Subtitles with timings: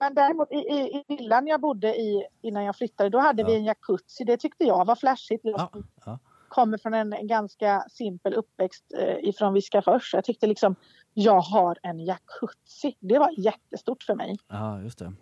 [0.00, 3.48] Men däremot i, i, i villan jag bodde i innan jag flyttade, då hade Ja.
[3.48, 4.24] vi en jacuzzi.
[4.24, 5.40] Det tyckte jag var flashigt.
[5.44, 5.70] Jag Ja,
[6.04, 6.18] ja.
[6.48, 10.14] kommer från en ganska simpel uppväxt eh, ifrån Viskafors.
[10.14, 10.74] Jag tyckte liksom,
[11.14, 12.96] jag har en jacuzzi.
[13.00, 14.36] Det var jättestort för mig.
[14.48, 15.12] ja, just det.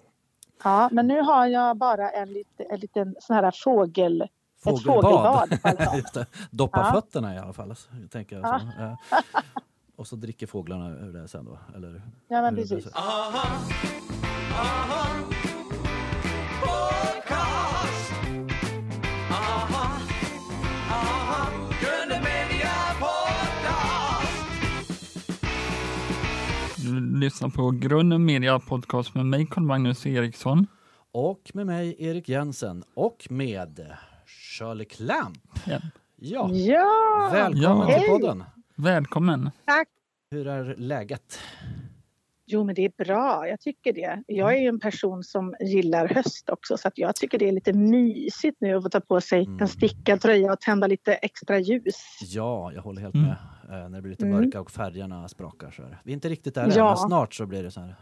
[0.64, 4.22] Ja, men nu har jag bara en, lite, en liten sån här fågel...
[4.22, 4.30] Ett
[4.64, 5.04] Fågelbad.
[5.04, 5.58] fågelbad.
[5.62, 5.96] alltså.
[5.96, 6.26] Just det.
[6.50, 6.92] Doppa Ja.
[7.00, 7.76] fötterna i alla fall.
[7.76, 8.66] så- Tänker jag så.
[8.78, 8.96] Ja.
[9.96, 11.58] Och så dricker fåglarna ur det sen då?
[11.76, 12.02] Eller?
[12.28, 12.86] Ja, men precis.
[26.76, 30.66] Du lyssnar på Grunden Media Podcast med mig, Carl-Magnus Eriksson.
[31.12, 33.86] Och med mig Erik Jensen och med
[34.26, 35.38] Shirley Clamp.
[35.64, 35.80] Ja.
[36.16, 37.28] Ja, Ja!
[37.32, 37.98] välkommen Ja.
[37.98, 38.44] till podden.
[38.74, 39.50] Välkommen!
[39.66, 39.88] Tack!
[40.30, 41.38] Hur är läget?
[42.48, 43.48] Jo, men det är bra.
[43.48, 44.22] Jag tycker det.
[44.26, 47.52] Jag är ju en person som gillar höst också så att jag tycker det är
[47.52, 49.60] lite mysigt nu att få ta på sig Mm.
[49.60, 52.02] en stickad tröja och tända lite extra ljus.
[52.20, 53.26] Ja, jag håller helt Mm.
[53.26, 53.36] med.
[53.65, 54.40] Eh, när det blir lite Mm.
[54.40, 55.98] mörka och färgerna sprakar så är det.
[56.04, 56.86] Vi är inte riktigt där än, Ja.
[56.88, 57.94] men snart så blir det så här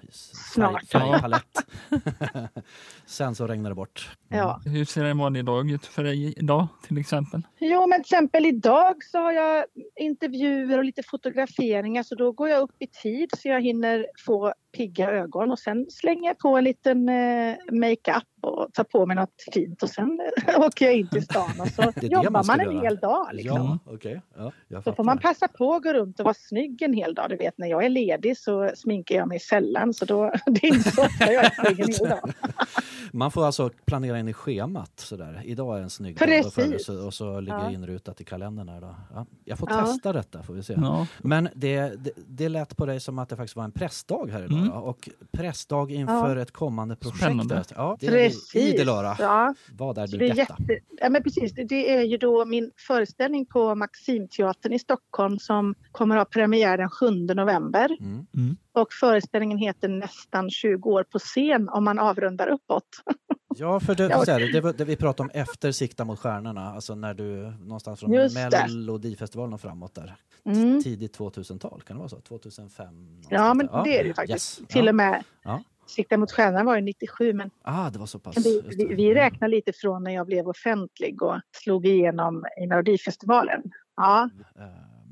[0.54, 0.86] Snart.
[0.90, 1.66] färgpalett.
[3.06, 4.10] Sen så regnar det bort.
[4.28, 4.60] Ja.
[4.64, 7.42] Hur ser en vanlig dag ut för dig idag till exempel?
[7.58, 9.64] Jo, men till exempel idag så har jag
[10.00, 14.54] intervjuer och lite fotograferingar så då går jag upp i tid så jag hinner få
[14.76, 19.16] pigga ögon och sen slänger jag på en liten eh, makeup och tar på mig
[19.16, 20.20] något fint och sen
[20.58, 22.82] åker jag in till stan och så jobbar man man, en göra.
[22.84, 23.28] hel dag.
[23.32, 23.80] Liksom.
[23.86, 24.22] Ja, okej.
[24.68, 27.30] Ja, Så får man passa på att gå runt och vara snygg en hel dag.
[27.30, 30.74] Du vet när jag är ledig så sminkar jag mig sällan så då, det är
[30.74, 32.32] inte så ofta jag är snygg en hel dag.
[33.12, 35.42] Man får alltså planera in i schemat sådär.
[35.44, 36.86] Idag är en snygg dag och, Precis.
[36.86, 37.70] för, och så ligger Ja.
[37.70, 38.68] inrutat i kalendern.
[38.68, 38.94] Här då.
[39.14, 39.86] Ja, jag får Ja.
[39.86, 40.74] testa detta får vi se.
[40.76, 44.28] Ja, Men det, det, det lät på dig som att det faktiskt var en pressdag
[44.32, 44.58] här idag.
[44.58, 44.63] Mm.
[44.66, 44.72] Då.
[44.72, 47.18] Och pressdag inför ett kommande projekt.
[47.24, 47.64] Spännande.
[47.76, 48.76] Ja, det är vi i Precis.
[48.76, 49.16] det Lara.
[49.18, 50.56] Ja, Vad är nu det är detta?
[50.58, 50.84] jätte...
[51.00, 51.52] ja, men precis.
[51.52, 56.78] Det- är ju då min föreställning på Maximteatern i Stockholm som kommer att ha premiär
[56.78, 57.96] den 7 november.
[58.00, 58.26] Mm.
[58.72, 62.84] Och föreställningen heter Nästan 20 år på scen om man avrundar uppåt.
[63.58, 64.24] Ja, för det, Ja.
[64.28, 68.12] här, det, det vi pratade om efter Sikta mot stjärnorna, alltså när du någonstans från
[68.12, 68.36] Just.
[68.36, 70.14] Melodifestivalen och framåt där.
[70.44, 70.82] Mm.
[70.82, 72.20] Tidigt 2000-tal, kan det vara så?
[72.20, 72.86] 2005?
[72.94, 73.84] någonstans Ja, men där.
[73.84, 74.60] det är det faktiskt.
[74.60, 74.68] Yes.
[74.68, 75.62] Till och med Ja.
[75.86, 78.46] Sikta mot stjärnan var ju 97 men Ah, det var så pass.
[78.46, 83.62] Vi, vi, vi räknar lite från när jag blev offentlig och slog igenom i Melodifestivalen.
[83.96, 84.30] Ja.
[84.58, 84.64] Eh,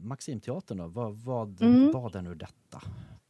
[0.02, 1.92] Maximteatern då, vad, vad, Mm.
[1.92, 2.82] vad är nu detta?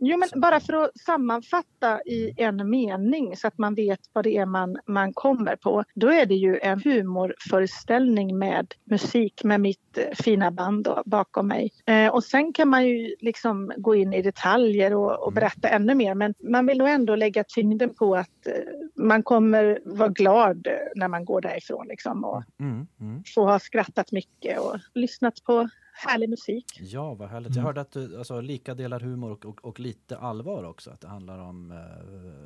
[0.04, 4.36] Jo, men bara för att sammanfatta i en mening så att man vet vad det
[4.36, 5.84] är man, man kommer på.
[5.94, 11.48] Då är det ju en humorföreställning med musik med mitt eh, fina band då, bakom
[11.48, 11.70] mig.
[11.86, 15.34] Eh, och sen kan man ju liksom gå in i detaljer och, och Mm.
[15.34, 16.14] berätta ännu mer.
[16.14, 18.52] Men man vill nog ändå lägga tyngden på att eh,
[18.96, 23.22] man kommer vara glad eh, när man går därifrån liksom, och Mm, mm.
[23.34, 25.68] få ha skrattat mycket och lyssnat på
[26.06, 26.64] härlig musik.
[26.80, 27.50] Ja, vad härligt.
[27.50, 27.56] Mm.
[27.58, 31.00] Jag hörde att du alltså, lika delar humor och, och, och lite allvar också, att
[31.00, 31.78] det handlar om eh,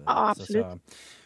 [0.07, 0.49] Ja, absolut.
[0.67, 0.79] säga,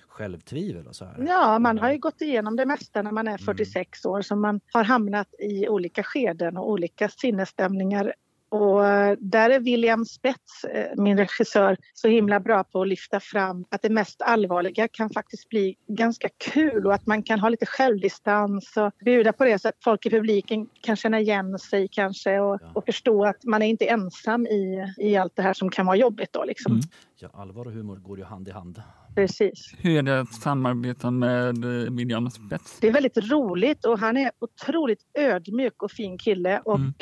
[0.09, 1.25] självtvivel och så här.
[1.29, 1.83] Ja, man Mm.
[1.85, 5.35] har ju gått igenom det mesta när man är 46 år så man har hamnat
[5.39, 8.15] i olika skeden och olika sinnesstämningar.
[8.53, 13.21] Och eh, där är William Spets, eh, min regissör, så himla bra på att lyfta
[13.21, 17.49] fram att det mest allvarliga kan faktiskt bli ganska kul och att man kan ha
[17.49, 21.89] lite självdistans och bjuda på det så att folk i publiken kan känna igen sig
[21.93, 22.71] kanske och, Ja.
[22.75, 25.97] och förstå att man är inte ensam i, i allt det här som kan vara
[25.97, 26.73] jobbigt då liksom.
[26.73, 26.85] Mm.
[27.21, 28.83] Ja, allvar och humor går ju hand i hand.
[29.15, 29.75] Precis.
[29.79, 32.79] Hur är det att samarbeta med eh, William Spets?
[32.81, 36.95] Det är väldigt roligt och han är otroligt ödmjuk och fin kille och Mm.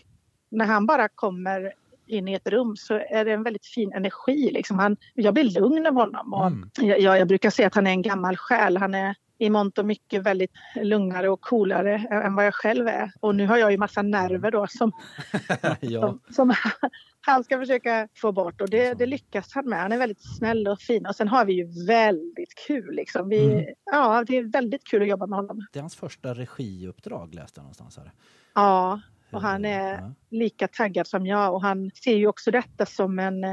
[0.49, 1.73] När han bara kommer
[2.07, 4.51] in i ett rum så är det en väldigt fin energi.
[4.53, 4.79] Liksom.
[4.79, 6.35] Han, jag blir lugn av honom.
[6.35, 6.69] Och Mm.
[7.01, 8.77] jag, jag, brukar säga att han är en gammal själ.
[8.77, 10.51] Han är i mångt och mycket väldigt
[10.83, 13.13] lugnare och coolare än vad jag själv är.
[13.21, 14.93] Och nu har jag ju massa nerver då som,
[15.81, 16.01] ja.
[16.01, 16.55] som, som
[17.21, 19.79] han ska försöka få bort och det, det lyckas han med.
[19.79, 22.95] Han är väldigt snäll och fin och sen har vi ju väldigt kul.
[22.95, 23.29] Liksom.
[23.29, 23.65] Vi, Mm.
[23.85, 25.67] Ja, det är väldigt kul att jobba med honom.
[25.73, 28.13] Det är hans första regiuppdrag läste jag någonstans här.
[28.55, 29.01] Ja,
[29.33, 33.45] och han är lika taggad som jag och han ser ju också detta som en,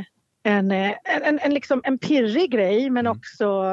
[0.44, 0.94] en, en,
[1.24, 3.18] en, en, liksom en pirrig grej men Mm.
[3.18, 3.64] också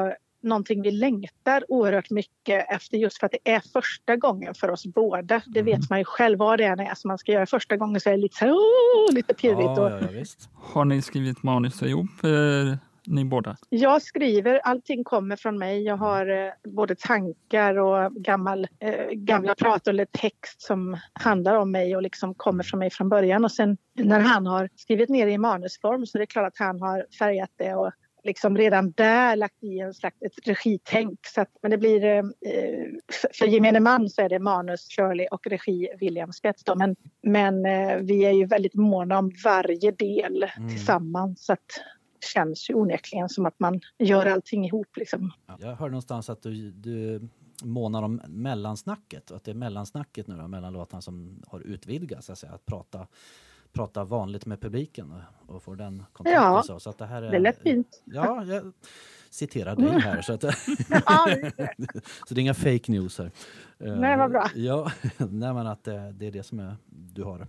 [0.41, 4.85] någonting vi längtar oerhört mycket efter just för att det är första gången för oss
[4.85, 5.41] båda.
[5.45, 5.65] Det Mm.
[5.79, 8.09] vet man ju själv vad det är när som man ska göra första gången så
[8.09, 9.59] är det lite så här, "Åh", lite pirrigt.
[9.63, 10.49] Ja, Och ja, ja, visst.
[10.53, 13.57] Har ni skrivit manus ihop, eh, ni båda?
[13.69, 15.83] Jag skriver, allting kommer från mig.
[15.83, 21.71] Jag har eh, både tankar och gammal, eh, gamla prat eller text som handlar om
[21.71, 23.43] mig och liksom kommer från mig från början.
[23.43, 26.57] Och sen när han har skrivit ner det i manusform så är det klart att
[26.57, 27.91] han har färgat det och
[28.23, 31.19] liksom redan där lagt i en slags ett regitänk.
[31.25, 32.23] Så att, men det blir, eh,
[33.33, 36.63] för gemene man så är det manus Shirley och regi William Spets.
[36.63, 36.75] Då.
[36.75, 40.69] Men, men eh, vi är ju väldigt måna om varje del mm.
[40.69, 41.45] tillsammans.
[41.45, 41.81] Så att,
[42.23, 44.97] känns ju onekligen som att man gör allting ihop.
[44.97, 45.31] Liksom.
[45.59, 47.29] Jag hörde någonstans att du, du
[47.63, 52.29] månar om mellansnacket och att det är mellansnacket nu då, mellan låtarna som har utvidgats,
[52.29, 53.07] alltså att prata
[53.73, 55.13] prata vanligt med publiken
[55.47, 56.43] och få den kontakten.
[56.43, 56.79] Ja, så.
[56.79, 58.01] Så att det, här är, det lät fint.
[58.05, 58.71] Ja, jag
[59.29, 60.21] citerar dig här.
[60.21, 60.41] Så, att,
[62.27, 63.31] så det är inga fake news här.
[63.77, 64.49] Nej, vad bra.
[64.55, 67.47] Ja, nej, men att det, det är det som är, du har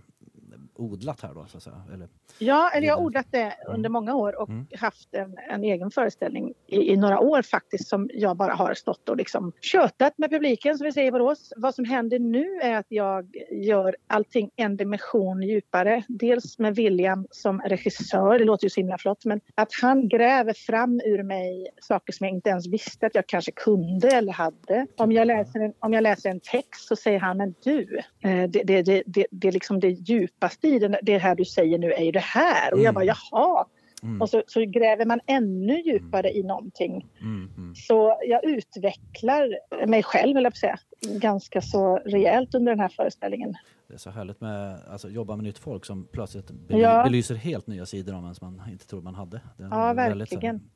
[0.75, 1.83] odlat här då så att säga?
[1.93, 2.07] Eller,
[2.39, 3.75] ja, eller jag har odlat det mm.
[3.75, 4.67] under många år och mm.
[4.79, 9.09] haft en, en, egen föreställning i, i, några år faktiskt som jag bara har stått
[9.09, 11.53] och liksom tjötat med publiken som vi säger i Borås.
[11.57, 16.03] Vad som händer nu är att jag gör allting en dimension djupare.
[16.07, 20.53] Dels med William som regissör, det låter ju så himla flott, men att han gräver
[20.53, 24.87] fram ur mig saker som jag inte ens visste att jag kanske kunde eller hade.
[24.97, 28.49] Om jag läser en, om jag läser en text så säger han, men du, eh,
[28.49, 31.91] det, det, det, det, det är liksom det djupaste i det här du säger nu
[31.91, 32.73] är ju det här.
[32.73, 33.15] Och jag bara mm.
[33.31, 33.65] jaha.
[34.03, 34.21] Mm.
[34.21, 37.07] Och så, så, gräver man ännu djupare i någonting.
[37.21, 37.75] Mm, mm.
[37.75, 43.53] Så jag utvecklar mig själv, eller säga, ganska så rejält under den här föreställningen.
[43.87, 47.03] Det är så härligt med alltså, jobba med nytt folk som plötsligt bely ja.
[47.03, 49.41] belyser helt nya sidor om en som man inte trodde man hade.
[49.57, 50.41] Det är ja, verkligen.
[50.41, 50.71] Väldigt,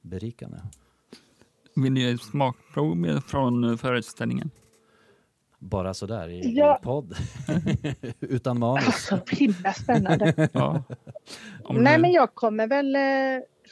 [0.00, 0.58] berikande.
[1.76, 4.50] Vill ni ge smakprov från föreställningen?
[5.58, 6.76] bara sådär i ja.
[6.76, 7.14] en podd
[8.20, 8.84] utan manus.
[8.86, 10.48] Alltså, himla spännande.
[10.52, 10.82] ja.
[11.70, 13.02] Nej, men jag kommer väl eh,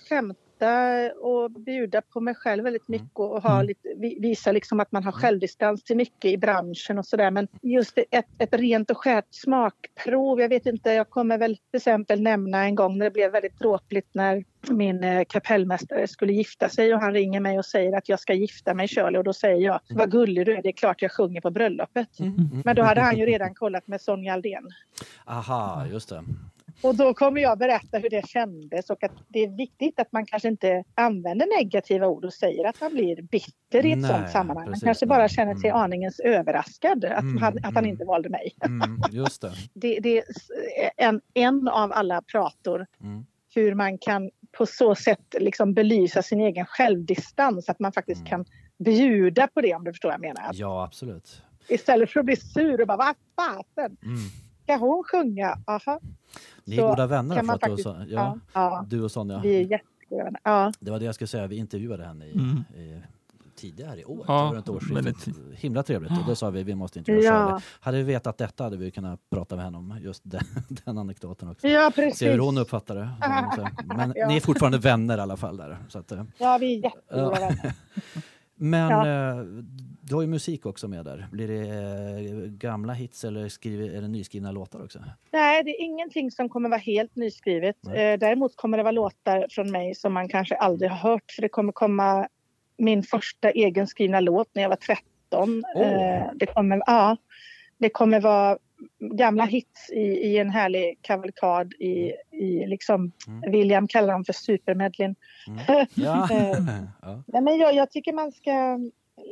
[0.08, 3.00] 15 skratta och bjuda på mig själv väldigt mm.
[3.00, 3.66] mycket och ha mm.
[3.66, 3.88] lite,
[4.20, 5.20] visa liksom att man har mm.
[5.20, 7.30] självdistans till mycket i branschen och sådär.
[7.30, 10.40] Men just ett, ett rent och skärt smakprov.
[10.40, 13.58] Jag vet inte, jag kommer väl till exempel nämna en gång när det blev väldigt
[13.58, 18.08] dråpligt när min eh, kapellmästare skulle gifta sig och han ringer mig och säger att
[18.08, 20.72] jag ska gifta mig Shirley och då säger jag vad gullig du är, det är
[20.72, 22.08] klart jag sjunger på bröllopet.
[22.64, 24.68] Men då hade han ju redan kollat med Sonja Aldén.
[25.24, 26.24] Aha, just det.
[26.82, 30.26] Och då kommer jag berätta hur det kändes och att det är viktigt att man
[30.26, 34.30] kanske inte använder negativa ord och säger att man blir bitter i ett Nej, sådant
[34.30, 34.66] sammanhang.
[34.66, 34.82] Precis.
[34.82, 35.82] Man kanske bara känner sig mm.
[35.82, 37.90] aningens överraskad att, mm, han, att han mm.
[37.90, 38.54] inte valde mig.
[38.64, 39.52] Mm, just det.
[39.74, 40.24] det, det är
[40.96, 43.26] en, en av alla prator mm.
[43.54, 48.30] hur man kan på så sätt liksom belysa sin egen självdistans, att man faktiskt mm.
[48.30, 48.44] kan
[48.78, 50.50] bjuda på det om du förstår vad jag menar.
[50.52, 51.42] Ja, absolut.
[51.68, 53.96] Istället för att bli sur och bara vad fasen.
[54.02, 55.58] Mm ska hon sjunga?
[55.66, 56.00] Aha.
[56.64, 59.40] Ni är goda vänner för att faktiskt, du, och, ja, ja, du och Sonja?
[59.40, 60.40] Vi är jättegoda vänner.
[60.42, 60.72] Ja.
[60.80, 62.64] Det var det jag skulle säga, vi intervjuade henne i, mm.
[62.76, 63.02] i
[63.56, 64.24] tidigare i år.
[64.28, 65.34] Ja, runt årsskiftet.
[65.54, 66.10] Himla trevligt.
[66.10, 67.60] Och då sa vi vi måste intervjua ja.
[67.80, 70.42] Hade vi vetat detta hade vi kunnat prata med henne om just den,
[70.84, 71.68] den anekdoten också.
[71.68, 72.18] Ja, precis.
[72.18, 73.10] Se hur hon uppfattar det.
[73.96, 74.28] Men ja.
[74.28, 75.78] ni är fortfarande vänner i alla fall där.
[75.88, 77.72] Så att, eh, ja, vi är jättegoda vänner.
[78.56, 79.08] Men ja.
[79.08, 79.44] Eh,
[80.00, 81.28] du har ju musik också med där.
[81.32, 84.98] Blir det eh, gamla hits eller skriver, är det nyskrivna låtar också?
[85.30, 87.76] Nej, det är ingenting som kommer vara helt nyskrivet.
[87.80, 88.18] Nej.
[88.18, 91.32] Däremot kommer det vara låtar från mig som man kanske aldrig har hört.
[91.32, 92.28] För det kommer komma
[92.78, 95.64] min första egenskrivna låt när jag var 13.
[95.74, 96.34] Oh.
[96.34, 97.16] Det, kommer, ja,
[97.78, 98.58] det kommer vara
[99.00, 103.50] gamla hits i, i en härlig kavalkad i, i liksom, mm.
[103.52, 105.14] William kallar dem för supermedlin.
[105.48, 105.86] Mm.
[105.94, 106.28] Ja.
[106.30, 107.22] ja.
[107.26, 107.40] ja.
[107.40, 108.78] men jag, jag, tycker man ska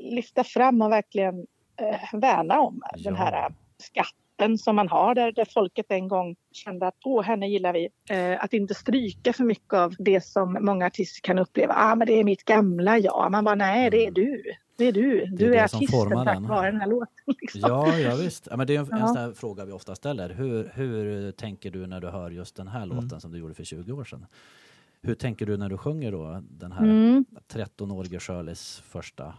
[0.03, 1.47] lyfta fram och verkligen
[1.81, 3.03] eh, värna om ja.
[3.03, 7.23] den här skatten toppen som man har där, där folket en gång kände att åh,
[7.23, 7.89] henne gillar vi.
[8.11, 11.75] Eh, att inte stryka för mycket av det som många artister kan uppleva.
[11.77, 13.33] Ah, men det är mitt gamla jag.
[13.33, 14.43] Man bara nej, det är du.
[14.77, 15.27] Det är du.
[15.27, 17.15] Du det är, är artisten tack vare den här låten.
[17.27, 17.61] Liksom.
[17.61, 18.49] Ja, ja, visst.
[18.51, 19.09] Ja, men det är en, ja.
[19.09, 20.31] en sån fråga vi ofta ställer.
[20.31, 22.97] Hur, hur tänker du när du hör just den här mm.
[22.97, 24.27] låten som du gjorde för 20 år sedan?
[25.03, 27.25] Hur tänker du när du sjunger då den här mm.
[27.49, 29.35] 13-årige Shirleys första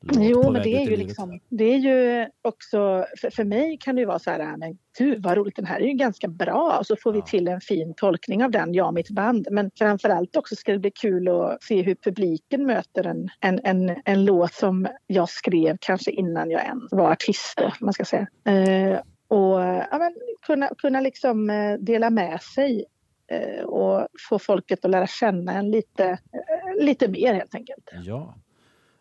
[0.00, 4.00] Jo, men det är ju liksom, det är ju också, för, för mig kan det
[4.00, 6.86] ju vara så här, men gud vad roligt, den här är ju ganska bra och
[6.86, 9.48] så får vi till en fin tolkning av den, jag och mitt band.
[9.50, 13.96] Men framförallt också ska det bli kul att se hur publiken möter en, en, en,
[14.04, 18.26] en låt som jag skrev kanske innan jag ens var artist, man ska säga.
[18.44, 20.14] Eh, och ja, men,
[20.46, 22.84] kunna, kunna liksom eh, dela med sig
[23.32, 27.90] eh, och få folket att lära känna en lite, eh, lite mer helt enkelt.
[28.04, 28.34] Ja.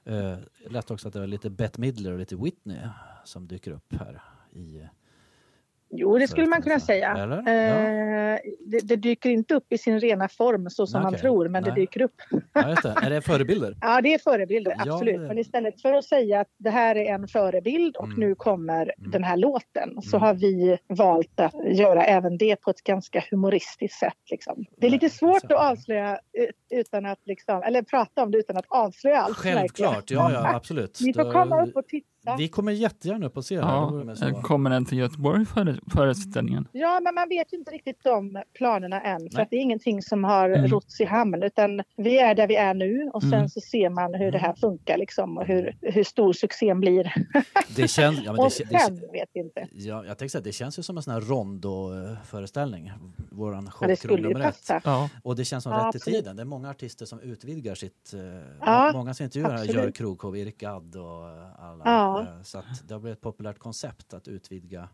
[0.08, 2.88] Eh, Jag läste också att det var lite Bette Midler och lite Whitney
[3.26, 4.22] som dyker upp här
[4.52, 4.88] i,
[5.90, 7.18] Jo, det skulle man kunna säga.
[7.38, 11.12] Eh, det, det, dyker inte upp i sin rena form så som okay.
[11.12, 11.72] man tror, men Nej.
[11.72, 12.16] det dyker upp.
[12.54, 12.96] Ja, det.
[13.06, 13.78] Är det förebilder?
[13.82, 15.16] ja, det är förebilder, absolut.
[15.16, 15.28] Ja, det...
[15.28, 18.20] Men istället för att säga att det här är en förebild och mm.
[18.20, 19.12] nu kommer mm.
[19.12, 20.28] den här låten så mm.
[20.28, 24.14] har vi valt att göra även det på ett ganska humoristiskt sätt.
[24.32, 24.66] Liksom.
[24.78, 26.20] Det är lite svårt att avslöja
[26.70, 29.38] utan att liksom, eller prata om det utan att avslöja allt.
[29.38, 31.00] Självklart, ja, ja absolut.
[31.02, 34.32] Ni får komma upp och titta vi kommer jättegärna upp och se ja, det.
[34.32, 36.68] Kommer den till Göteborg före, föreställningen?
[36.72, 39.30] Ja, men man vet inte riktigt de planerna än.
[39.30, 40.68] För att det är ingenting som har mm.
[40.68, 41.44] rots i hamn.
[41.44, 43.50] Utan vi är där vi är nu och sen mm.
[43.50, 47.14] så ser man hur det här funkar liksom, och hur, hur stor succén blir.
[47.76, 49.68] Det känns, ja, men och det, sen det, vet vi inte.
[49.72, 52.92] Ja, jag tänkte säga, det känns ju som en sån här rondo-föreställning.
[53.32, 54.82] Våran det skulle ju passa.
[54.84, 55.10] Ja.
[55.24, 56.36] Och det känns som ja, rätt i tiden.
[56.36, 58.14] Det är många artister som utvidgar sitt...
[58.14, 58.20] Eh,
[58.60, 61.24] ja, många som intervjuar gör krogshow, Erik Gadd och
[61.60, 61.82] alla.
[61.86, 62.17] Ja.
[62.20, 64.90] Eh, så det har blivit ett populärt koncept att utvidga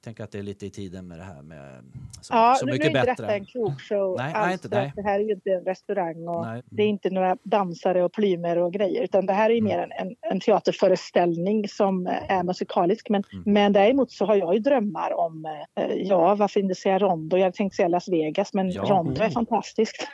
[0.00, 1.84] tänker att det är lite i tiden med det här med
[2.20, 3.06] så, ja, så mycket bättre.
[3.06, 4.46] Ja, nu är inte detta en krogshow nej, alls.
[4.46, 4.92] Nej, inte, nej.
[4.96, 6.62] Det här är ju inte en restaurang och nej.
[6.70, 9.64] det är inte några dansare och plymer och grejer utan det här är mm.
[9.64, 13.08] mer en, en, en, teaterföreställning som är musikalisk.
[13.08, 13.52] Men, mm.
[13.52, 17.36] men däremot så har jag ju drömmar om, eh, ja varför inte säga Rondo?
[17.36, 18.82] Jag tänkte säga Las Vegas men ja.
[18.82, 20.08] Rondo är fantastiskt.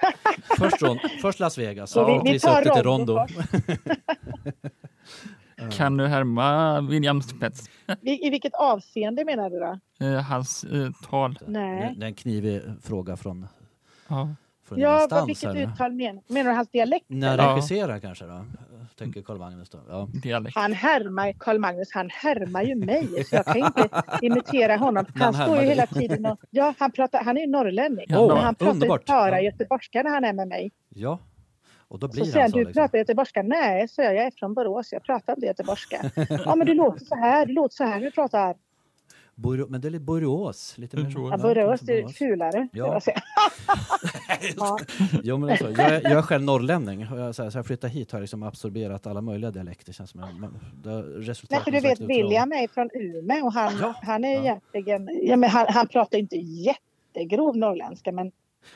[0.58, 0.76] först,
[1.22, 3.16] först Las Vegas, så vi, vi tar Rondo.
[3.16, 3.26] Rondo.
[5.70, 7.70] Kan du härma William Spets?
[8.02, 9.78] I, vilket avseende menar du då?
[10.06, 11.38] Eh, hans eh, tal.
[11.46, 11.94] Nej.
[11.96, 13.46] Det är en knivig fråga från...
[14.08, 14.28] Ja.
[14.68, 15.72] Från ja, instans, vilket eller?
[15.72, 17.04] uttal menar Menar du hans dialekt?
[17.08, 17.52] När ja.
[17.52, 18.44] regisserar kanske då?
[18.98, 19.78] Tänker Carl Magnus då?
[19.88, 20.08] Ja.
[20.22, 20.56] Dialekt.
[20.56, 23.88] Han härmar, Carl Magnus, han härmar ju mig så jag kan inte
[24.22, 25.06] imitera honom.
[25.14, 28.06] Han, han står ju hela tiden och, ja, han pratar, han är ju norrlänning.
[28.16, 30.72] Oh, han pratar ju bara göteborgska när han är med mig.
[30.88, 31.18] Ja,
[31.94, 32.72] och då blir så säger han, du liksom.
[32.72, 33.42] pratar göteborgska?
[33.42, 36.10] Nej, så jag, jag är från Borås, jag pratar inte göteborgska.
[36.44, 38.56] ja, men du låter så här, du låter så här, du pratar.
[39.34, 40.78] Bor, men det är lite Borås.
[40.78, 42.68] Lite mer, ja, Borås, det är fulare.
[42.72, 43.00] Ja.
[44.56, 44.78] ja.
[45.22, 47.66] jo, men alltså, jag, är, jag är själv norrlänning och jag, så, här, så jag
[47.66, 49.92] flyttade hit har liksom absorberat alla möjliga dialekter.
[49.92, 50.26] Känns som det
[51.50, 53.94] Nej, för du vet, William är från Umeå och han, ja.
[54.02, 54.40] han är ja.
[54.40, 58.32] egentligen, ja, men han, han pratar inte jättegrov norrländska men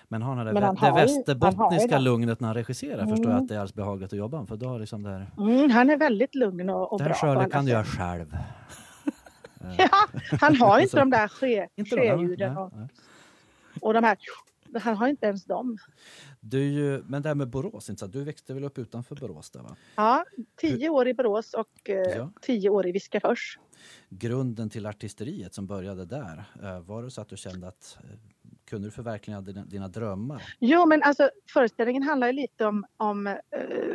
[0.09, 3.09] men har han det, han det västerbottniska han lugnet när han regisserar mm.
[3.09, 4.49] förstår jag att det är alldeles behagligt att jobba med.
[4.49, 5.27] För då har liksom det här...
[5.39, 7.43] Mm, han är väldigt lugn och, och det här bra.
[7.43, 8.37] Det kan du göra själv.
[9.79, 10.09] ja,
[10.41, 12.73] han har inte de där sjöljuden och,
[13.81, 14.19] och de här
[14.75, 15.79] han har inte ens dem.
[16.41, 18.07] Du men det här med Borås, inte så?
[18.07, 19.51] du växte väl upp utanför Borås?
[19.51, 19.77] Där, va?
[19.97, 20.25] Ja,
[20.57, 22.31] tio år i Borås och eh, ja.
[22.41, 23.59] tio år i Viskafors.
[24.09, 28.19] Grunden till artisteriet som började där, eh, var det så att du kände att eh,
[28.69, 30.43] kunde du förverkliga dina, dina drömmar?
[30.59, 33.35] Jo, men alltså föreställningen handlar lite om, om eh,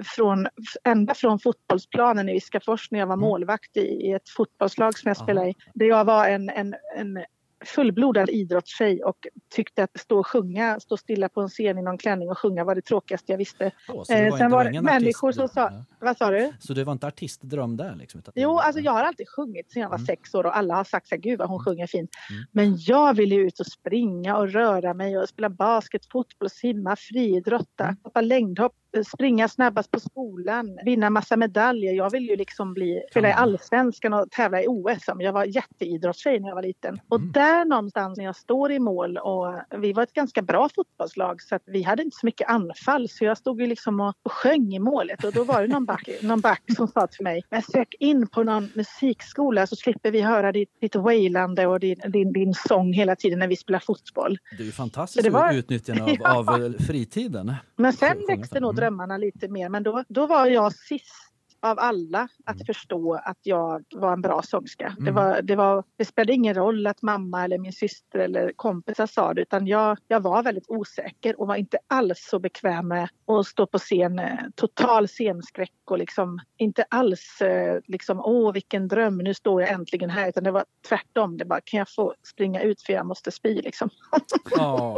[0.04, 0.48] från,
[0.84, 3.30] ända från fotbollsplanen i Viskafors när jag var mm.
[3.30, 5.26] målvakt i, i ett fotbollslag som jag Aha.
[5.26, 5.56] spelade i.
[5.74, 7.24] Där jag var en, en, en
[7.66, 11.98] fullblodad idrottstjej och tyckte att stå och sjunga, stå stilla på en scen i någon
[11.98, 13.72] klänning och sjunga var det tråkigaste jag visste.
[13.88, 15.72] Oh, eh, sen var det människor som sa.
[16.04, 16.54] Vad sa du?
[16.60, 17.96] Så det var inte artistdröm där?
[17.96, 20.06] Liksom, jo, alltså jag har alltid sjungit sedan jag var mm.
[20.06, 21.66] sex år och alla har sagt så här, gud vad hon mm.
[21.66, 22.10] sjunger fint.
[22.30, 22.44] Mm.
[22.52, 27.84] Men jag ville ut och springa och röra mig och spela basket, fotboll, simma, friidrotta,
[27.84, 27.98] mm.
[28.04, 28.74] hoppa längdhopp,
[29.06, 31.94] springa snabbast på skolan, vinna massa medaljer.
[31.94, 35.04] Jag ville ju liksom bli, spela i allsvenskan och tävla i OS.
[35.20, 37.00] Jag var jätteidrottstjej när jag var liten.
[37.10, 37.32] Och mm.
[37.32, 41.56] där någonstans när jag står i mål och vi var ett ganska bra fotbollslag så
[41.56, 44.74] att vi hade inte så mycket anfall så jag stod ju liksom och, och sjöng
[44.74, 47.62] i målet och då var det någon back, någon back som sa till mig men
[47.62, 52.34] sök in på någon musikskola så slipper vi höra ditt, ditt wailande och din, din,
[52.34, 54.38] din sång hela tiden när vi spelar fotboll.
[54.58, 55.54] Det är ju fantastiskt var...
[55.54, 56.38] utnyttjande av, ja.
[56.38, 57.56] av fritiden.
[57.76, 59.70] Men sen växte nog drömmarna lite mer.
[59.70, 61.23] Men då, då var jag sist
[61.64, 62.66] av alla att mm.
[62.66, 64.88] förstå att jag var en bra sångerska.
[64.88, 65.06] Mm.
[65.06, 69.08] Det, var, det, var, det spelade ingen roll att mamma eller min syster eller kompisar
[69.08, 73.10] sa det utan jag, jag var väldigt osäker och var inte alls så bekväm med
[73.28, 74.20] att stå på scen.
[74.20, 79.72] Eh, total scenskräck och liksom inte alls eh, liksom åh vilken dröm nu står jag
[79.72, 81.38] äntligen här utan det var tvärtom.
[81.38, 83.90] Det bara kan jag få springa ut för jag måste spy liksom.
[84.52, 84.98] Ja,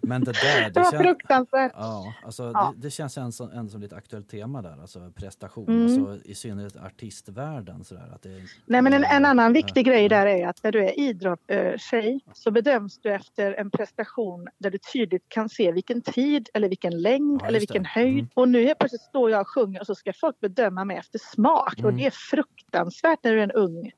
[0.00, 0.58] men det där.
[0.68, 1.02] Det, det var kän...
[1.02, 1.72] fruktansvärt.
[1.74, 2.72] Ja, alltså, ja.
[2.76, 5.77] Det, det känns en som, lite aktuellt tema där, alltså prestation mm.
[5.82, 7.84] Alltså, i synnerhet artistvärlden.
[7.84, 10.72] Sådär, att det, Nej, men en, en annan viktig äh, grej där är att när
[10.72, 15.72] du är idrottstjej äh, så bedöms du efter en prestation där du tydligt kan se
[15.72, 17.88] vilken tid eller vilken längd ja, eller vilken det.
[17.88, 18.18] höjd.
[18.18, 18.28] Mm.
[18.34, 21.18] Och nu helt plötsligt står jag och sjunger och så ska folk bedöma mig efter
[21.18, 21.86] smak mm.
[21.86, 23.92] och det är fruktansvärt när du är en ung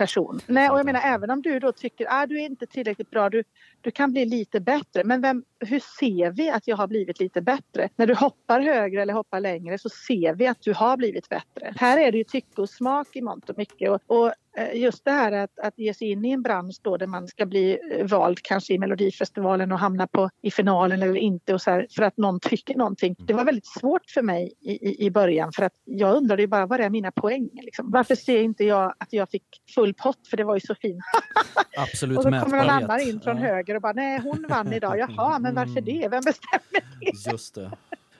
[0.00, 0.40] person.
[0.46, 3.10] Nej, och jag menar även om du då tycker att ah, du är inte tillräckligt
[3.10, 3.44] bra, du,
[3.80, 5.04] du kan bli lite bättre.
[5.04, 7.88] Men vem, hur ser vi att jag har blivit lite bättre?
[7.96, 11.74] När du hoppar högre eller hoppar längre så ser vi att du har blivit bättre.
[11.76, 13.90] Här är det ju tycke och smak i mångt och mycket.
[13.90, 16.96] Och, och Eh, just det här att, att ge sig in i en bransch då
[16.96, 21.16] där man ska bli eh, vald kanske i Melodifestivalen och hamna på, i finalen eller
[21.16, 23.16] inte och så här, för att någon tycker någonting.
[23.18, 26.66] Det var väldigt svårt för mig i, i, början för att jag undrade ju bara
[26.66, 27.50] vad är mina poäng?
[27.52, 27.90] Liksom.
[27.90, 31.04] Varför ser inte jag att jag fick full pott för det var ju så fint.
[31.76, 33.42] Absolut Och då kommer någon annan in från ja.
[33.42, 34.98] höger och bara nej hon vann idag.
[34.98, 35.84] Jaha men varför mm.
[35.84, 36.08] det?
[36.08, 37.30] Vem bestämmer det?
[37.30, 37.70] Just det.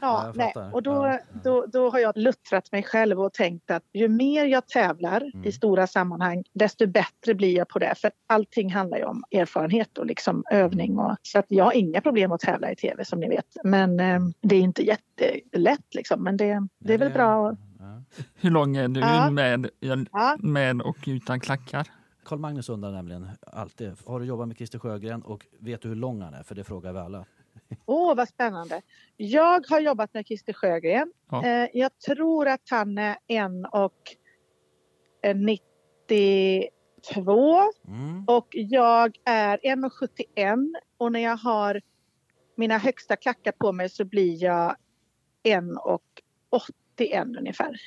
[0.00, 0.52] Ja, nej.
[0.72, 1.40] Och då, ja, ja.
[1.44, 5.44] Då, då har jag luttrat mig själv och tänkt att ju mer jag tävlar mm.
[5.44, 7.94] i stora sammanhang desto bättre blir jag på det.
[7.96, 10.98] För allting handlar ju om erfarenhet och liksom övning.
[10.98, 13.56] Och, så att jag har inga problem att tävla i tv som ni vet.
[13.64, 16.24] Men eh, det är inte jättelätt liksom.
[16.24, 17.56] Men det, det är väl bra.
[18.34, 19.70] Hur lång är du med,
[20.38, 21.86] med och utan klackar?
[22.24, 25.96] Karl Magnus undrar nämligen alltid, har du jobbat med Christer Sjögren och vet du hur
[25.96, 26.42] lång han är?
[26.42, 27.24] För det frågar vi alla.
[27.86, 28.82] Åh, oh, vad spännande.
[29.16, 31.12] Jag har jobbat med Christer Sjögren.
[31.30, 31.46] Ja.
[31.46, 34.16] Eh, jag tror att han är en och
[35.34, 36.70] 92
[37.88, 38.24] mm.
[38.24, 41.80] och jag är 1,71 och när jag har
[42.54, 44.76] mina högsta klackar på mig så blir jag
[45.44, 47.80] 1,81 ungefär.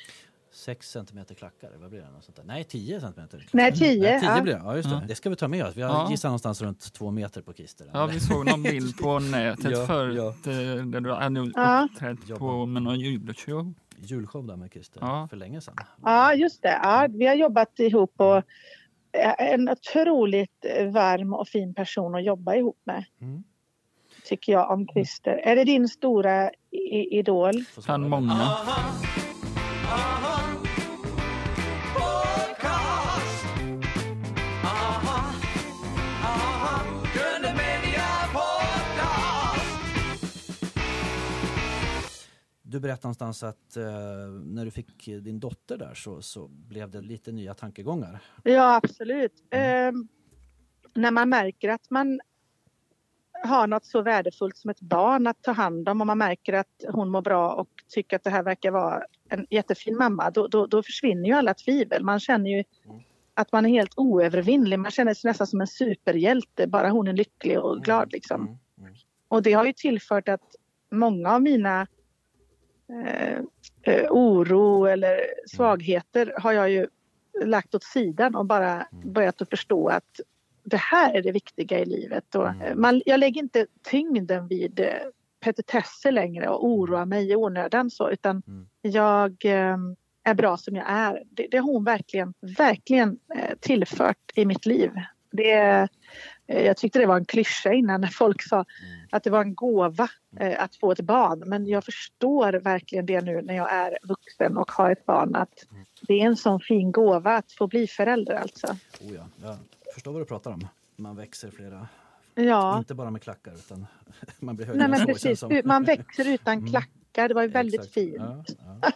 [0.54, 2.10] 6 centimeter klackar, vad blir det?
[2.10, 2.44] Något sånt där?
[2.44, 3.46] Nej, 10 centimeter.
[3.52, 4.00] Nej, 10.
[4.00, 4.42] Nej, 10 ja.
[4.42, 4.60] blir det.
[4.64, 4.94] Ja, just det.
[4.94, 5.02] Ja.
[5.08, 5.76] det ska vi ta med oss.
[5.76, 6.10] Vi har ja.
[6.10, 7.90] gissat någonstans runt två meter på Kister.
[7.92, 10.52] Ja, vi såg någon bild på nätet ja, förut ja.
[10.52, 11.88] Eh, där du hade ja.
[11.90, 13.74] uppträtt på med någon julshow.
[13.96, 15.28] Julshow där med Kister ja.
[15.30, 15.74] för länge sedan.
[16.02, 16.80] Ja, just det.
[16.82, 18.42] Ja, vi har jobbat ihop och
[19.38, 23.04] en otroligt varm och fin person att jobba ihop med.
[23.20, 23.44] Mm.
[24.24, 25.40] Tycker jag om Christer.
[25.44, 26.50] Är det din stora
[27.10, 27.64] idol?
[27.86, 28.32] Han många.
[28.32, 28.94] Aha.
[29.86, 30.23] Aha.
[42.74, 43.84] Du berättade någonstans att eh,
[44.44, 48.20] när du fick din dotter där så, så blev det lite nya tankegångar.
[48.42, 49.32] Ja, absolut.
[49.50, 49.96] Mm.
[49.96, 50.02] Eh,
[50.94, 52.20] när man märker att man
[53.44, 56.84] har något så värdefullt som ett barn att ta hand om och man märker att
[56.88, 60.66] hon mår bra och tycker att det här verkar vara en jättefin mamma, då, då,
[60.66, 62.04] då försvinner ju alla tvivel.
[62.04, 63.00] Man känner ju mm.
[63.34, 64.78] att man är helt oövervinnlig.
[64.78, 68.10] Man känner sig nästan som en superhjälte, bara hon är lycklig och glad mm.
[68.12, 68.40] liksom.
[68.40, 68.58] Mm.
[68.78, 68.94] Mm.
[69.28, 70.54] Och det har ju tillfört att
[70.90, 71.86] många av mina
[72.92, 73.38] eh,
[73.82, 76.86] eh, oro eller svagheter har jag ju
[77.44, 79.12] lagt åt sidan och bara mm.
[79.12, 80.20] börjat att förstå att
[80.64, 82.34] det här är det viktiga i livet.
[82.34, 82.80] Och mm.
[82.80, 84.86] man, jag lägger inte tyngden vid eh,
[85.40, 88.66] petitesser längre och oroar mig i onödan så utan mm.
[88.80, 89.76] jag eh,
[90.22, 91.22] är bra som jag är.
[91.30, 94.90] Det, det har hon verkligen, verkligen eh, tillfört i mitt liv.
[95.30, 95.86] Det, Eh,
[96.46, 99.08] jag tyckte det var en klyscha innan när folk sa mm.
[99.12, 100.08] att det var en gåva
[100.40, 101.42] eh, att få ett barn.
[101.46, 105.70] Men jag förstår verkligen det nu när jag är vuxen och har ett barn att
[105.70, 105.84] mm.
[106.00, 108.66] det är en sån fin gåva att få bli förälder alltså.
[109.00, 109.56] Oh ja, jag
[109.94, 110.68] förstår vad du pratar om.
[110.96, 111.88] Man växer flera
[112.34, 112.78] Ja.
[112.78, 113.86] Inte bara med klackar utan
[114.38, 115.40] man blir högre Nej, men precis.
[115.40, 115.62] Som.
[115.64, 116.70] Man växer utan mm.
[116.70, 117.28] klackar.
[117.28, 117.94] Det var ju väldigt Exakt.
[117.94, 118.16] fint.
[118.18, 118.44] Ja,
[118.82, 118.92] ja.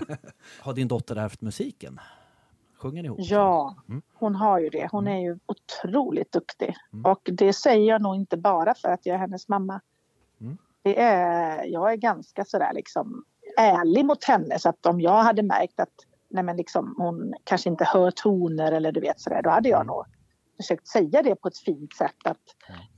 [0.60, 2.00] Har din dotter haft musiken?
[2.90, 3.18] Ni ihop?
[3.20, 4.02] Ja, mm.
[4.14, 4.88] hon har ju det.
[4.92, 5.18] Hon mm.
[5.18, 6.76] är ju otroligt duktig.
[6.92, 7.04] Mm.
[7.04, 9.80] Och det säger jag nog inte bara för att jag är hennes mamma.
[10.40, 10.58] Mm.
[10.82, 13.24] Det är, jag är ganska sådär liksom
[13.56, 15.94] ärlig mot henne så att om jag hade märkt att
[16.28, 19.80] nej men liksom, hon kanske inte hör toner eller du vet sådär, då hade jag
[19.80, 19.86] mm.
[19.86, 20.04] nog
[20.56, 22.42] försökt säga det på ett fint sätt att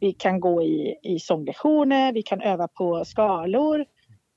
[0.01, 3.81] vi kan gå i, i sånglektioner, vi kan öva på skalor.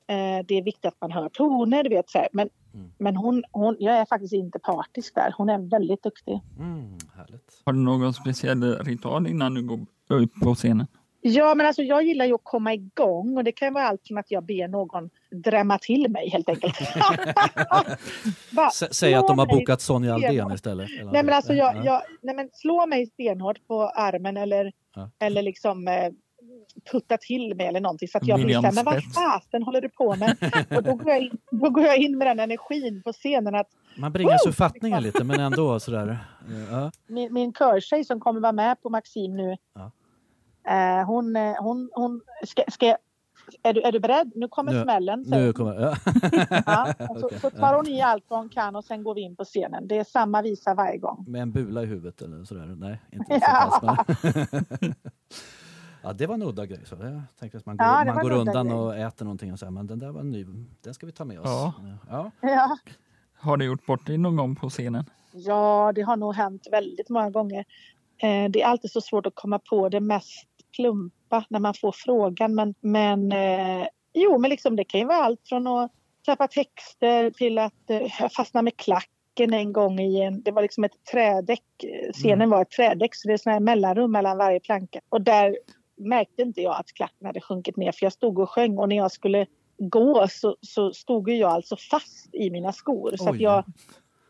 [0.08, 2.28] Eh, det är viktigt att man hör toner, du vet så här.
[2.32, 2.92] Men Mm.
[2.98, 5.34] Men hon, hon, jag är faktiskt inte partisk där.
[5.38, 6.42] Hon är väldigt duktig.
[6.60, 7.62] Mm, härligt.
[7.66, 10.88] Har du någon speciell ritual innan du går upp på scenen?
[11.24, 14.18] Ja, men alltså jag gillar ju att komma igång och det kan vara allt från
[14.18, 16.76] att jag ber någon drämma till mig helt enkelt.
[18.92, 20.90] Säg att de har bokat Sonja Aldén istället.
[21.12, 25.10] Nej men alltså jag, jag, nej, men slå mig stenhårt på armen eller, ja.
[25.20, 26.10] eller liksom eh,
[26.92, 29.90] putta till mig eller någonting så att jag blir såhär, men vad fasen håller du
[29.90, 30.38] på med?
[30.78, 33.68] och då går, jag in, då går jag in med den energin på scenen att
[33.98, 36.18] man bringas ur fattningen lite men ändå sådär.
[36.72, 36.92] Ja.
[37.08, 39.92] Min, min körtjej som kommer vara med på Maxim nu, ja.
[40.74, 42.98] eh, hon, eh, hon, hon ska, ska
[43.64, 44.32] är du, är du beredd?
[44.36, 45.24] Nu kommer nu, smällen.
[45.28, 45.96] Nu kommer, ja.
[46.66, 49.22] ja så, okay, så, tar hon i allt vad hon kan och sen går vi
[49.22, 49.88] in på scenen.
[49.88, 51.26] Det är samma visa varje gång.
[51.28, 52.76] Med en bula i huvudet eller sådär?
[52.78, 53.40] Nej, inte
[53.80, 54.08] så pass.
[56.04, 56.80] Ja, det var en udda grej.
[56.86, 58.78] Så jag tänkte att man går, ja, man går undan grej.
[58.78, 60.46] och äter någonting och så här, men den där var ny.
[60.82, 61.46] Den ska vi ta med oss.
[61.46, 61.74] Ja.
[62.10, 62.32] Ja.
[62.42, 62.78] ja.
[63.38, 65.06] Har du gjort bort dig någon gång på scenen?
[65.32, 67.66] Ja, det har nog hänt väldigt många gånger.
[68.18, 71.92] Eh, det är alltid så svårt att komma på det mest plumpa när man får
[71.92, 72.56] frågan.
[72.56, 75.92] Men, men eh, jo, men liksom det kan ju vara allt från att
[76.26, 79.10] tappa texter till att eh, fastna med klack
[79.40, 81.64] en gång i en, det var liksom ett trädäck,
[82.14, 82.50] scenen mm.
[82.50, 85.00] var ett trädäck så det är sådana här mellanrum mellan varje planka.
[85.10, 85.58] Och där
[86.02, 88.96] märkte inte jag att klacken hade sjunkit ner för jag stod och sjöng och när
[88.96, 89.46] jag skulle
[89.78, 93.16] gå så, så stod jag alltså fast i mina skor.
[93.18, 93.64] Så att jag,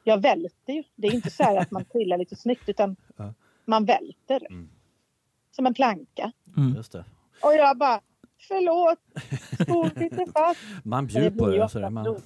[0.04, 0.84] jag välter ju.
[0.96, 3.34] Det är inte så att man trillar lite snyggt utan ja.
[3.66, 4.48] man välter.
[4.50, 4.70] Mm.
[5.52, 6.32] Som en planka.
[6.58, 6.76] Mm.
[6.76, 7.06] Just det.
[7.44, 8.02] Och jag bara,
[8.48, 9.00] förlåt,
[9.60, 10.60] skor sitter fast.
[10.84, 11.70] Man bjuder på det.
[11.70, 12.22] Så det man,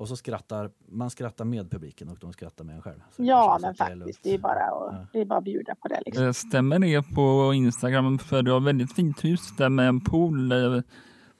[0.00, 3.00] och så skrattar man skrattar med publiken och de skrattar med en själv.
[3.16, 4.22] Så ja, men faktiskt.
[4.22, 5.06] Det är, bara att, ja.
[5.12, 6.02] det är bara att bjuda på det.
[6.06, 6.34] Liksom.
[6.34, 8.18] Stämmer det på Instagram?
[8.18, 10.52] För du har väldigt fint hus där med en pool.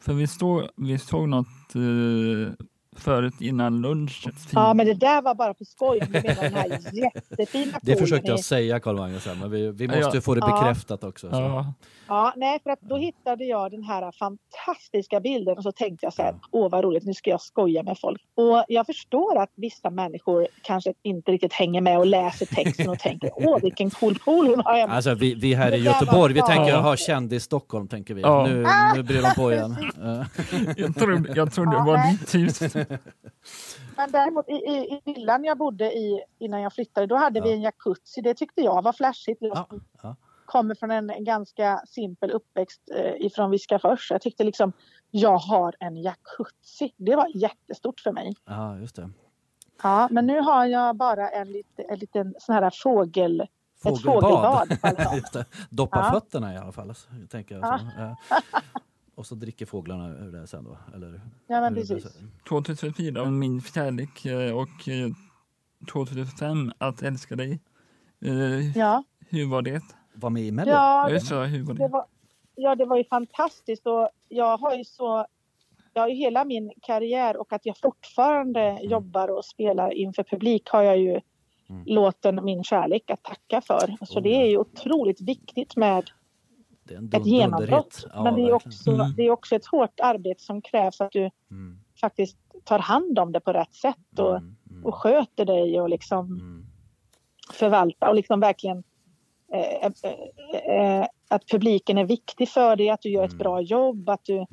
[0.00, 2.52] För vi, stod, vi såg något eh,
[2.96, 4.28] förut innan lunch.
[4.52, 6.00] Ja, men det där var bara på skoj.
[6.10, 10.20] Med den här jättefina Det försökte jag säga Carl Magnus, men vi, vi måste ja.
[10.20, 11.28] få det bekräftat också.
[11.32, 11.74] Ja.
[12.08, 16.12] ja, nej, för att då hittade jag den här fantastiska bilden och så tänkte jag
[16.12, 18.22] så här, åh vad roligt, nu ska jag skoja med folk.
[18.34, 22.98] Och jag förstår att vissa människor kanske inte riktigt hänger med och läser texten och
[22.98, 24.78] tänker, åh vilken cool pool hon har.
[24.78, 28.20] Alltså vi, vi här i Göteborg, vi tänker ha kändis Stockholm, tänker vi.
[28.20, 28.46] Ja.
[28.46, 29.76] Nu, nu bryr de på igen.
[30.76, 32.79] jag trodde, jag trodde det var ditt hus.
[33.96, 37.44] Men däremot i, i, i villan jag bodde i innan jag flyttade, då hade ja.
[37.44, 38.20] vi en jacuzzi.
[38.20, 39.38] Det tyckte jag var flashigt.
[39.40, 39.68] Jag ja.
[40.02, 40.16] Ja.
[40.44, 44.10] kommer från en ganska simpel uppväxt eh, ifrån Viskafors.
[44.10, 44.72] Jag tyckte liksom,
[45.10, 46.92] jag har en jacuzzi.
[46.96, 48.34] Det var jättestort för mig.
[48.44, 49.10] Ja, just det.
[49.82, 53.46] Ja, men nu har jag bara en, lite, en liten sån här fågel...
[53.82, 54.72] Fågelbad.
[54.72, 55.44] Ett fågelbad.
[55.70, 56.20] Doppa ja.
[56.20, 56.94] fötterna i alla fall.
[57.30, 57.80] Tänker jag.
[57.98, 58.16] Ja.
[59.20, 60.78] Och så dricker fåglarna ur det sen då?
[60.94, 62.06] Eller, ja, men precis.
[62.48, 64.68] 2004, Min kärlek eh, och
[65.92, 67.60] 2005, eh, Att älska dig.
[68.24, 69.04] Eh, ja.
[69.28, 69.82] Hur var det?
[70.14, 70.70] Var med i Mello?
[70.70, 71.82] Ja, det, så, hur var det?
[71.82, 72.04] det var,
[72.54, 75.26] ja, det var ju fantastiskt och jag har ju så
[75.92, 78.90] jag har ju hela min karriär och att jag fortfarande mm.
[78.90, 81.20] jobbar och spelar inför publik har jag ju
[81.70, 81.82] mm.
[81.86, 83.96] låten Min kärlek att tacka för.
[84.06, 86.10] Så oh, det är ju otroligt viktigt med
[86.90, 88.06] ett genombrott.
[88.14, 89.12] Ja, men det är, också, mm.
[89.16, 91.80] det är också ett hårt arbete som krävs att du mm.
[92.00, 94.56] faktiskt tar hand om det på rätt sätt och, mm.
[94.70, 94.86] mm.
[94.86, 96.66] och sköter dig och liksom mm.
[97.52, 98.82] förvaltar och liksom verkligen
[99.52, 103.38] eh, eh, eh, att publiken är viktig för dig, att du gör ett mm.
[103.38, 104.46] bra jobb, att du Eh,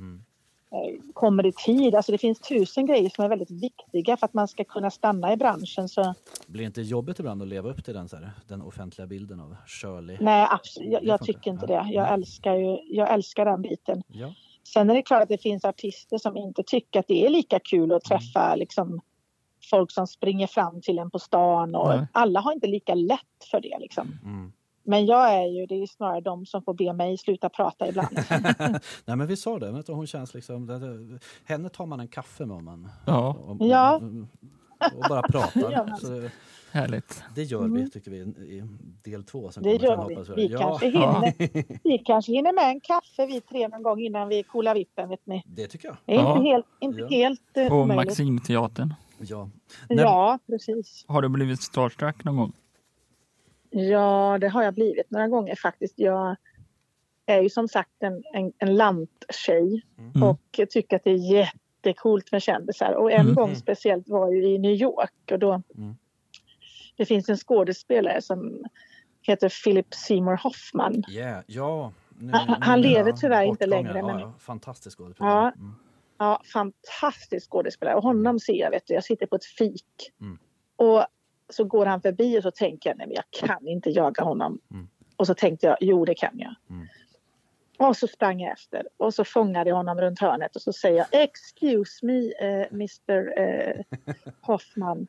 [1.14, 1.96] kommer i tid.
[1.96, 5.34] Alltså det finns tusen grejer som är väldigt viktiga för att man ska kunna stanna
[5.34, 5.90] i branschen.
[5.90, 6.14] Så...
[6.48, 9.40] Blir det inte jobbigt ibland att leva upp till den, så här, den offentliga bilden
[9.40, 10.18] av Shirley?
[10.22, 10.92] Nej, absolut.
[10.92, 11.88] Jag, jag tycker inte det.
[11.92, 14.04] Jag älskar, ju, jag älskar den biten.
[14.08, 14.34] Ja.
[14.64, 17.60] Sen är det klart att det finns artister som inte tycker att det är lika
[17.60, 18.60] kul att träffa mm.
[18.60, 19.02] liksom,
[19.70, 21.76] folk som springer fram till en på stan.
[21.76, 23.20] Och alla har inte lika lätt
[23.52, 23.78] för det.
[23.80, 24.20] Liksom.
[24.24, 24.52] Mm.
[24.88, 28.20] Men jag är ju, det är snarare de som får be mig sluta prata ibland.
[29.06, 32.08] Nej men vi sa det, vet du, hon känns liksom, det, henne tar man en
[32.08, 33.38] kaffe med om man ja.
[33.48, 34.02] Om, ja.
[34.96, 35.98] och bara pratar.
[36.02, 36.30] Så,
[36.72, 37.24] Härligt.
[37.36, 37.90] Det gör vi mm.
[37.90, 38.64] tycker vi i
[39.04, 39.52] del två.
[39.52, 40.36] Som det gör vi.
[40.36, 40.60] Vi, ja.
[40.60, 41.34] kanske hinner,
[41.84, 45.10] vi kanske hinner med en kaffe vi tre någon gång innan vi coolar vippen.
[45.10, 45.44] Vet ni.
[45.46, 45.98] Det tycker jag.
[46.06, 46.38] Det är ja.
[46.38, 47.08] inte helt, inte ja.
[47.08, 48.94] helt uh, På Maximteatern.
[49.20, 49.50] Ja.
[49.90, 51.06] ja, precis.
[51.08, 52.54] Har du blivit starstruck någon gång?
[53.70, 55.94] Ja, det har jag blivit några gånger faktiskt.
[55.98, 56.36] Jag
[57.26, 60.24] är ju som sagt en, en, en lanttjej mm.
[60.24, 62.92] och tycker att det är jättekult med kändisar.
[62.94, 63.36] Och en mm.
[63.36, 65.96] gång speciellt var ju i New York och då mm.
[66.98, 68.64] det finns en skådespelare som
[69.22, 71.04] heter Philip Seymour Hoffman.
[71.10, 74.04] Yeah, ja, nu, han, nu, han lever tyvärr inte längre.
[74.04, 74.20] Men...
[74.20, 75.34] Ja, fantastisk skådespelare.
[75.34, 75.76] Ja, mm.
[76.18, 77.96] ja, fantastisk skådespelare.
[77.96, 80.12] Och honom ser jag, vet du, jag sitter på ett fik.
[80.22, 80.40] Mm.
[80.76, 81.06] Och
[81.50, 84.60] så går han förbi och så tänker jag, nej men jag kan inte jaga honom.
[84.72, 84.88] Mm.
[85.16, 86.56] Och så tänkte jag, jo det kan jag.
[86.70, 86.88] Mm.
[87.78, 90.98] Och så sprang jag efter och så fångade jag honom runt hörnet och så säger
[90.98, 93.82] jag Excuse me uh, Mr uh,
[94.42, 95.08] Hoffman.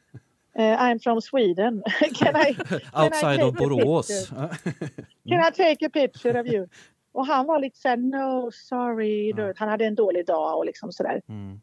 [0.59, 1.83] Uh, I'm from Sweden.
[2.15, 4.29] can I, can Outside I of Borås.
[5.29, 6.67] can I take a picture of you?
[7.13, 9.33] Och han var lite såhär, no sorry.
[9.37, 9.53] Ja.
[9.57, 11.23] Han hade en dålig dag och liksom sådär.
[11.29, 11.61] Mm.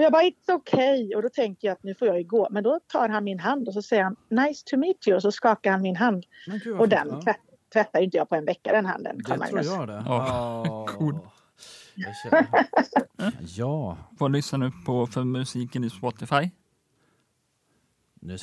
[0.00, 1.14] Och jag bara, it's okay.
[1.14, 2.48] Och då tänker jag att nu får jag ju gå.
[2.50, 5.16] Men då tar han min hand och så säger han, nice to meet you.
[5.16, 6.26] Och så skakar han min hand.
[6.78, 7.20] och den ja.
[7.22, 7.40] tvätt,
[7.72, 9.18] tvättar inte jag på en vecka den handen.
[9.18, 9.98] Det tror jag det.
[9.98, 10.86] Oh.
[10.98, 11.18] Cool.
[13.56, 13.98] ja.
[14.10, 16.50] Vad lyssnar du på för musiken i Spotify?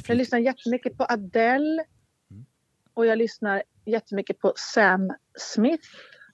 [0.07, 1.83] Jag lyssnar jättemycket på Adele.
[2.31, 2.45] Mm.
[2.93, 5.87] Och jag lyssnar jättemycket på Sam Smith.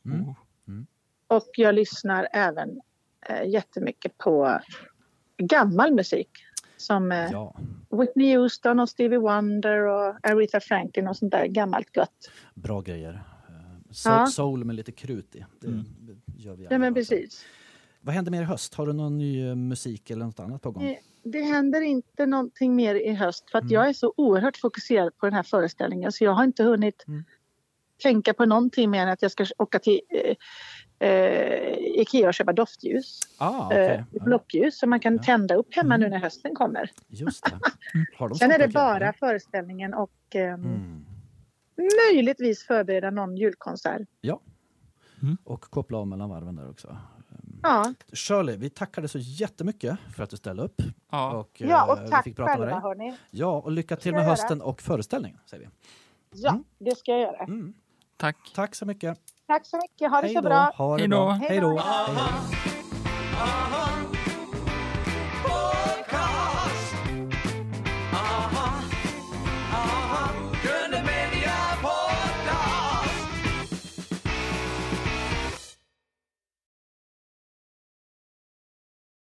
[0.06, 0.34] Mm.
[0.68, 0.88] Mm.
[1.28, 2.82] Och jag lyssnar även
[3.30, 4.60] äh, jättemycket på
[5.38, 6.30] gammal musik.
[6.78, 7.56] Som eh, ja.
[7.90, 12.32] Whitney Houston och Stevie Wonder och Aretha Franklin och sånt där gammalt gött.
[12.54, 13.14] Bra grejer.
[13.50, 14.28] Eh, soul, ja.
[14.28, 15.46] soul med lite krut i.
[15.60, 15.86] Det, mm.
[16.38, 17.46] gör vi Ja men precis.
[18.02, 18.74] Vad händer mer i höst?
[18.74, 20.98] Har du någon ny eh, musik eller något annat på gång?
[21.24, 23.74] Det händer inte någonting mer i höst för att mm.
[23.74, 27.24] jag är så oerhört fokuserad på den här föreställningen så jag har inte hunnit mm.
[28.02, 30.02] tänka på någonting mer än att jag ska åka till
[31.00, 33.20] eh, eh, Ikea och köpa doftljus.
[33.38, 33.86] Ah, okay.
[33.86, 35.24] eh, blockljus som man kan ja.
[35.24, 36.16] tända upp hemma nu mm.
[36.18, 36.92] när hösten kommer.
[37.08, 37.60] Just det.
[38.18, 39.14] Har de Sen är det bara ja.
[39.20, 41.06] föreställningen och eh, mm.
[42.12, 44.02] möjligtvis förbereda någon julkonsert.
[44.22, 44.42] Ja,
[45.22, 45.38] mm.
[45.44, 46.98] och koppla av mellan varven där också.
[47.64, 47.94] Ja.
[48.14, 50.82] Shirley, vi tackar dig så jättemycket för att du ställde upp.
[51.12, 52.82] Ja, och, ja, och tack fick prata själva med dig.
[52.82, 53.18] hörni.
[53.32, 55.70] Ja, och lycka till med hösten och föreställningen, säger vi.
[56.42, 56.64] Ja, mm.
[56.78, 57.44] det ska jag göra.
[57.44, 57.74] Mm.
[58.18, 58.38] Tack.
[58.56, 59.20] Tack så mycket.
[59.54, 60.12] Tack så mycket.
[60.12, 60.96] Ha det Hej så bra.
[60.98, 61.30] Hej då.
[61.30, 61.68] Hej då.
[61.68, 62.34] Hej då.